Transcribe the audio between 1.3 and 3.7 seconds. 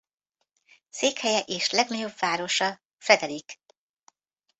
és legnagyobb városa Frederick.